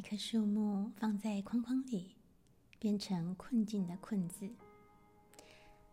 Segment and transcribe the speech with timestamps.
[0.00, 2.16] 一棵树木放在框框里，
[2.78, 4.48] 变成困境的“困”字；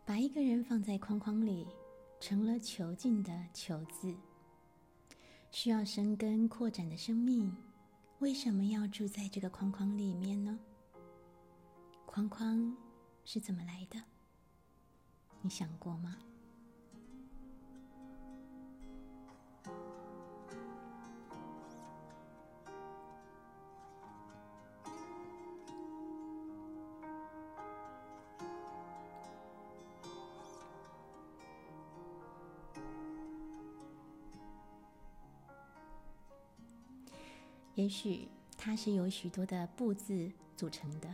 [0.06, 1.68] 把一个人放在框框里，
[2.18, 4.16] 成了囚禁的“囚”字。
[5.52, 7.54] 需要生根扩展的生命，
[8.20, 10.58] 为什么要住在这个框框里面呢？
[12.06, 12.78] 框框
[13.26, 14.02] 是怎么来的？
[15.42, 16.16] 你想过吗？
[37.78, 41.14] 也许它是由许多的“不”字组成的，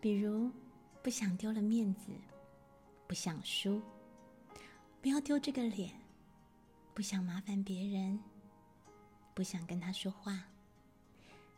[0.00, 0.50] 比如
[1.02, 2.06] 不想丢了面子，
[3.06, 3.78] 不想输，
[5.02, 5.92] 不要丢这个脸，
[6.94, 8.18] 不想麻烦别人，
[9.34, 10.42] 不想跟他说话，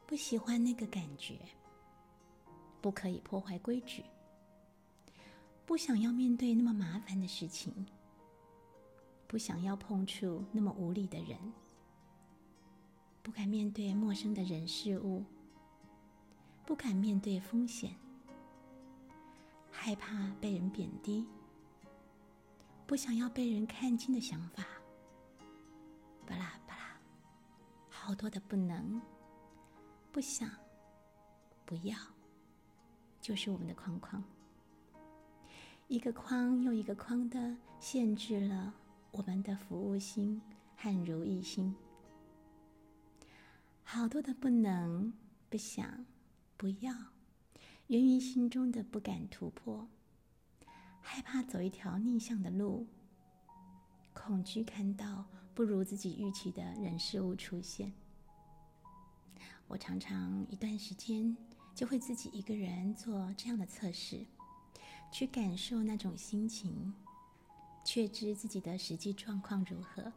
[0.04, 1.38] 不喜欢那个感觉，
[2.80, 4.02] 不可以破坏规矩，
[5.64, 7.86] 不想要面对那么麻烦的事情，
[9.28, 11.38] 不想要碰触那么无力的人。
[13.22, 15.24] 不敢面对陌生的人事物，
[16.66, 17.94] 不敢面对风险，
[19.70, 21.24] 害怕被人贬低，
[22.84, 24.66] 不想要被人看清的想法，
[26.26, 26.96] 巴拉巴拉，
[27.88, 29.00] 好多的不能、
[30.10, 30.50] 不想、
[31.64, 31.96] 不要，
[33.20, 34.22] 就是我们的框框，
[35.86, 38.74] 一个框又一个框的限制了
[39.12, 40.42] 我们的服务心
[40.76, 41.72] 和如意心。
[43.94, 45.12] 好多的不能、
[45.50, 46.06] 不想、
[46.56, 46.94] 不要，
[47.88, 49.86] 源于心中的不敢突破，
[51.02, 52.86] 害怕走一条逆向的路，
[54.14, 57.92] 恐惧看到不如自己预期的人事物出现。
[59.68, 61.36] 我常常一段时间
[61.74, 64.24] 就会自己一个人做这样的测试，
[65.12, 66.94] 去感受那种心情，
[67.84, 70.10] 确知自己的实际状况如何，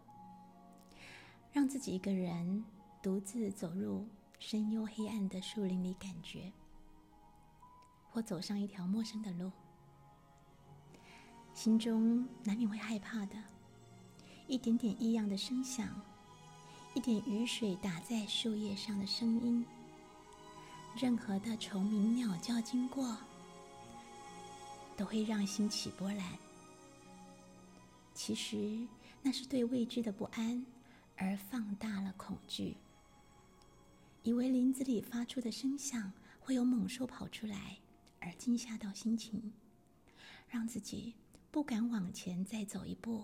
[1.51, 2.63] 让自己一个人。
[3.05, 4.03] 独自走入
[4.39, 6.51] 深幽黑暗的树林里，感觉，
[8.09, 9.51] 或走上一条陌生的路，
[11.53, 13.35] 心中难免会害怕的。
[14.47, 15.87] 一点点异样的声响，
[16.95, 19.63] 一点雨水打在树叶上的声音，
[20.99, 23.15] 任何的虫鸣鸟叫经过，
[24.97, 26.25] 都会让心起波澜。
[28.15, 28.83] 其实，
[29.21, 30.65] 那是对未知的不安
[31.15, 32.75] 而放大了恐惧。
[34.25, 37.77] 以为林子里发出的声响会有猛兽跑出来，
[38.19, 39.53] 而惊吓到心情，
[40.49, 41.13] 让自己
[41.51, 43.23] 不敢往前再走一步，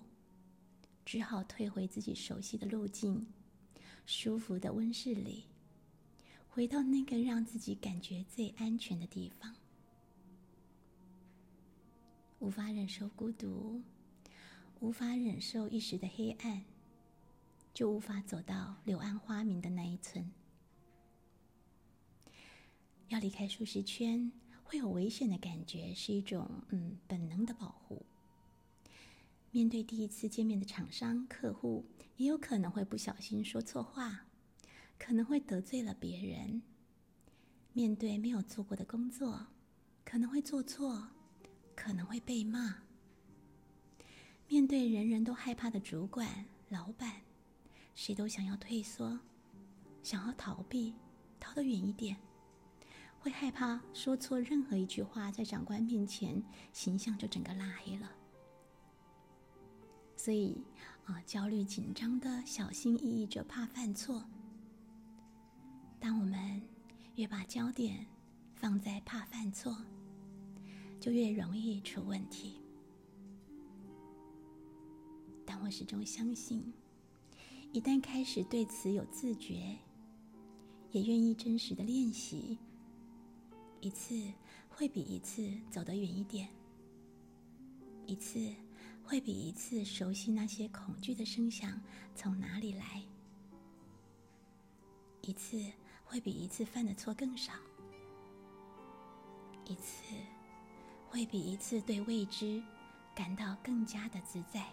[1.04, 3.26] 只好退回自己熟悉的路径，
[4.06, 5.46] 舒服的温室里，
[6.48, 9.56] 回到那个让自己感觉最安全的地方。
[12.38, 13.82] 无法忍受孤独，
[14.80, 16.64] 无法忍受一时的黑暗，
[17.74, 20.32] 就无法走到柳暗花明的那一村。
[23.12, 24.32] 要离开舒适圈，
[24.64, 28.06] 会有危险的感觉，是一种嗯本能的保护。
[29.52, 31.86] 面对第一次见面的厂商、客户，
[32.16, 34.26] 也有可能会不小心说错话，
[34.98, 36.62] 可能会得罪了别人。
[37.74, 39.48] 面对没有做过的工作，
[40.06, 41.10] 可能会做错，
[41.76, 42.78] 可能会被骂。
[44.48, 47.22] 面对人人都害怕的主管、老板，
[47.94, 49.20] 谁都想要退缩，
[50.02, 50.94] 想要逃避，
[51.42, 52.16] 逃得远一点。
[53.22, 58.12] 会害怕说错任何一句话，在长官面前形象就整个拉黑了。
[60.18, 60.60] 所以
[61.06, 64.26] 啊，焦虑紧张的小心翼翼着，怕犯错。
[66.00, 66.60] 当我们
[67.16, 68.04] 越把焦点
[68.56, 69.78] 放在怕犯错，
[71.00, 72.60] 就越容易出问题。
[75.46, 76.74] 但我始终相信，
[77.72, 79.78] 一旦开始对此有自觉，
[80.90, 82.58] 也愿意真实的练习。
[83.82, 84.32] 一次
[84.70, 86.48] 会比一次走得远一点，
[88.06, 88.54] 一次
[89.04, 91.82] 会比一次熟悉那些恐惧的声响
[92.16, 93.04] 从哪里来，
[95.22, 95.60] 一次
[96.06, 97.54] 会比一次犯的错更少。
[99.66, 100.04] 一次
[101.10, 102.62] 会比一次对未知
[103.16, 104.68] 感到更加的自在。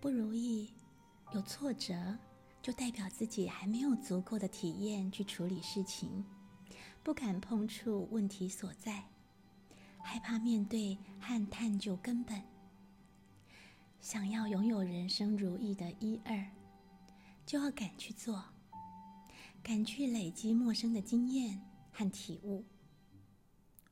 [0.00, 0.72] 不如意、
[1.32, 1.94] 有挫折，
[2.64, 6.24] 就代表自己还没有足够的体验去处理事情，
[7.02, 9.04] 不敢碰触问题所在，
[10.02, 12.42] 害怕面对和探究根本。
[14.00, 16.42] 想要拥有人生如意的一二，
[17.44, 18.42] 就要敢去做，
[19.62, 21.60] 敢去累积陌生的经验
[21.92, 22.64] 和体悟。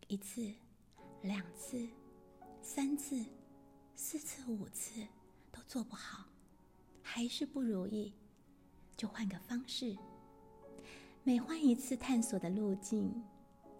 [0.09, 0.51] 一次、
[1.21, 1.87] 两次、
[2.63, 3.23] 三次、
[3.95, 5.07] 四次、五次
[5.51, 6.25] 都做不好，
[7.03, 8.15] 还是不如意，
[9.03, 9.97] 就换个方式。
[11.25, 13.13] 每换一次探索的路径，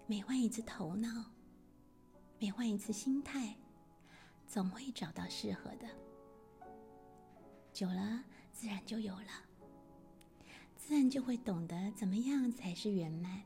[0.09, 1.27] 每换一次头脑，
[2.41, 3.55] 每换一次心态，
[4.49, 5.87] 总会找到适合的。
[7.73, 9.29] 久了，自然就有了，
[10.77, 13.43] 自然就会懂得怎么样才是圆满，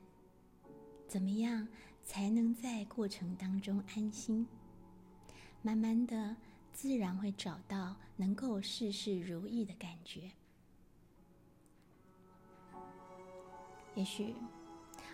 [1.06, 1.68] 怎么样
[2.02, 4.46] 才能在过程当中安心。
[5.60, 6.36] 慢慢的，
[6.72, 10.30] 自然会找到能够事事如意的感觉。
[13.96, 14.36] 也许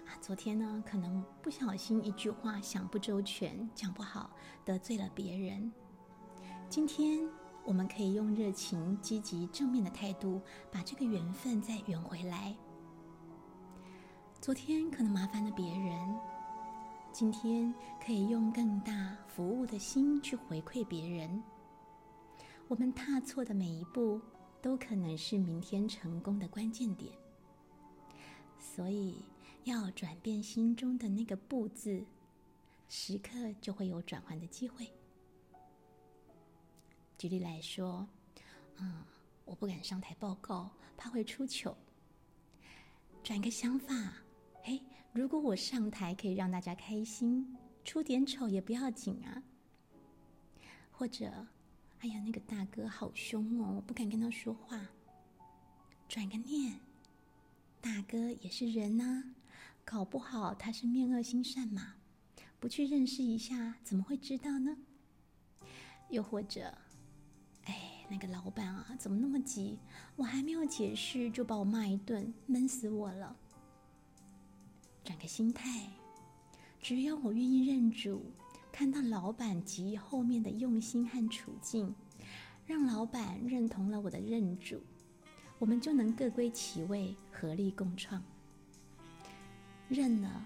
[0.07, 4.31] 啊，昨天呢，可能不小心一句话想不周全，讲不好，
[4.63, 5.73] 得罪了别人。
[6.69, 7.27] 今天。
[7.65, 12.53] 我们可以用热情、积极、正面的态度，把这个缘分再圆回来。
[14.41, 16.17] 昨天可能麻烦了别人，
[17.13, 17.73] 今天
[18.05, 21.41] 可以用更大服务的心去回馈别人。
[22.67, 24.21] 我们踏错的每一步，
[24.61, 27.13] 都可能是明天成功的关键点。
[28.63, 29.17] 所以，
[29.65, 32.05] 要转变心中的那个“不”字，
[32.89, 34.89] 时刻就会有转换的机会。
[37.19, 38.09] 举例来说，
[38.77, 39.03] 嗯，
[39.45, 41.77] 我不敢上台报告，怕会出糗。
[43.23, 43.95] 转个想法，
[44.63, 44.81] 嘿，
[45.13, 49.43] 如果我上台可以让大家开心，出点丑也不要紧啊。
[50.93, 51.47] 或者，
[51.99, 54.81] 哎呀，那个大哥好凶哦，我不敢跟他说话。
[56.09, 56.81] 转个念，
[57.83, 59.35] 大哥也是人呐，
[59.85, 61.97] 搞不好他是面恶心善嘛，
[62.61, 64.77] 不去认识一下，怎么会知道呢？
[66.09, 66.79] 又或者。
[67.65, 69.79] 哎那个老板啊，怎么那么急？
[70.15, 73.37] 我还没有解释就把我骂一顿，闷死我了。
[75.03, 75.91] 转个心态，
[76.81, 78.23] 只要我愿意认主，
[78.71, 81.93] 看到老板急后面的用心和处境，
[82.65, 84.81] 让老板认同了我的认主，
[85.63, 88.21] 我们就能各归其位，合力共创。
[89.89, 90.45] 认了，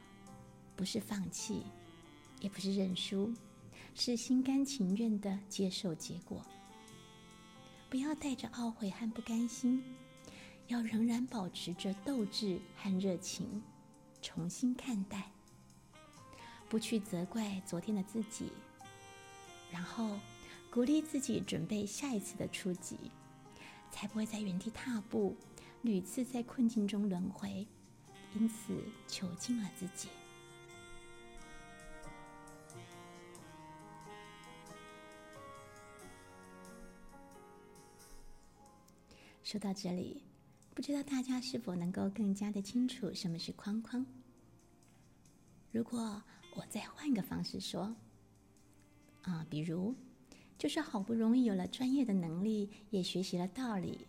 [0.77, 1.63] 不是放弃，
[2.39, 3.33] 也不是认输，
[3.95, 6.45] 是心甘情愿的接受结果。
[7.89, 9.83] 不要带着懊悔和不甘心，
[10.67, 13.63] 要仍然保持着斗志和热情，
[14.21, 15.33] 重新看待，
[16.69, 18.53] 不去责怪昨天的自己，
[19.73, 20.19] 然后
[20.71, 22.99] 鼓励自己准备下一次的出击，
[23.91, 25.37] 才不会在原地踏步，
[25.83, 27.67] 屡次在困境中轮回，
[28.35, 30.09] 因此囚禁了自己。
[39.43, 40.23] 说到这里，
[40.75, 44.05] 不知道大家是否能够更加的清楚什么是框框？
[45.71, 46.21] 如果
[46.57, 47.95] 我再换个方式说，
[49.23, 49.95] 啊，比如，
[50.59, 54.07] 就是好不容易有了专业的能力，也学习了道理，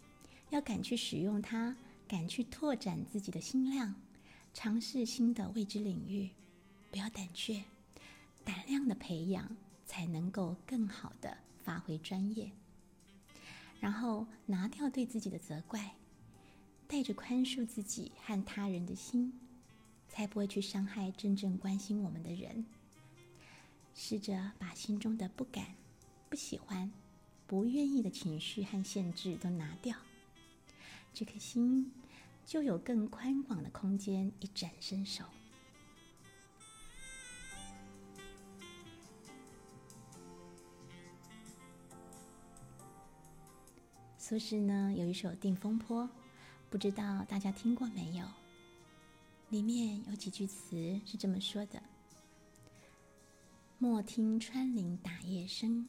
[0.49, 1.75] 要敢去使用它，
[2.07, 3.95] 敢去拓展自己的心量，
[4.53, 6.29] 尝试新的未知领域，
[6.89, 7.63] 不要胆怯，
[8.45, 12.51] 胆量的培养，才能够更好的发挥专业。
[13.79, 15.95] 然后拿掉对自己的责怪，
[16.87, 19.33] 带着宽恕自己和他人的心，
[20.07, 22.65] 才不会去伤害真正关心我们的人。
[23.93, 25.75] 试着把心中的不敢、
[26.29, 26.91] 不喜欢、
[27.47, 29.95] 不愿意的情绪和限制都拿掉，
[31.13, 31.91] 这颗心
[32.45, 35.23] 就有更宽广的空间一展身手。
[44.17, 46.03] 苏轼呢有一首《定风波》，
[46.69, 48.25] 不知道大家听过没有？
[49.49, 51.81] 里面有几句词是这么说的
[53.79, 55.87] ：“莫听穿林打叶声，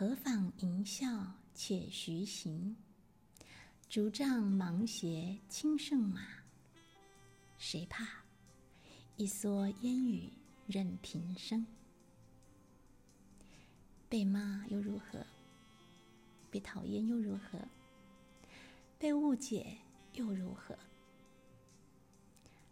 [0.00, 2.74] 何妨吟啸且徐行。
[3.86, 6.22] 竹杖芒鞋轻胜马，
[7.58, 8.06] 谁怕？
[9.18, 10.32] 一蓑烟雨
[10.66, 11.66] 任平生。”
[14.08, 15.26] 被骂又如何？
[16.50, 17.58] 被讨厌又如何？
[18.98, 19.76] 被误解
[20.14, 20.78] 又如何？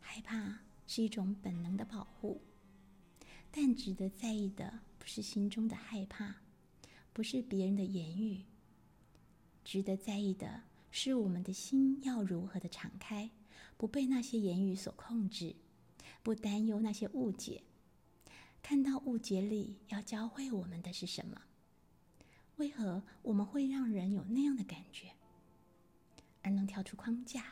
[0.00, 2.40] 害怕是一种本能的保护。
[3.50, 6.35] 但值得在意的不是心中的害怕，
[7.18, 8.44] 不是别人的言语。
[9.64, 13.28] 值得在意的是我们的心要如何的敞开，
[13.76, 15.56] 不被那些言语所控制，
[16.22, 17.64] 不担忧那些误解。
[18.62, 21.42] 看到误解里要教会我们的是什么？
[22.58, 25.10] 为何我们会让人有那样的感觉？
[26.42, 27.44] 而能跳出框架，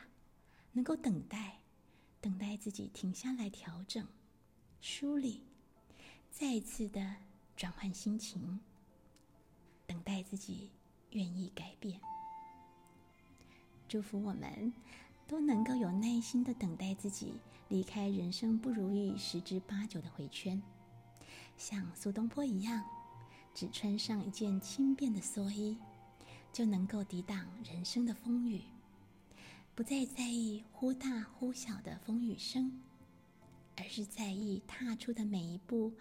[0.71, 1.59] 能够等待，
[2.21, 4.07] 等待自己停下来调整、
[4.79, 5.41] 梳理。
[6.31, 7.17] 再一次的
[7.57, 8.61] 转换心情，
[9.87, 10.69] 等待自己
[11.11, 11.99] 愿意改变。
[13.87, 14.73] 祝福我们
[15.25, 17.33] 都能够有耐心的等待自己
[17.69, 20.61] 离开人生不如意十之八九的回圈，
[21.57, 22.83] 像苏东坡一样，
[23.53, 25.77] 只穿上一件轻便的蓑衣，
[26.51, 28.61] 就能够抵挡人生的风雨，
[29.73, 32.81] 不再在意忽大忽小的风雨声，
[33.77, 35.93] 而是在意踏出的每一步。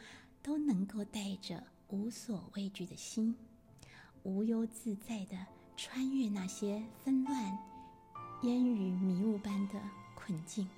[0.43, 3.35] 都能够带着无所畏惧的心，
[4.27, 5.37] 无忧自在的
[5.77, 7.57] 穿越那些纷乱、
[8.43, 9.75] 烟雨迷雾般的
[10.17, 10.69] 困境。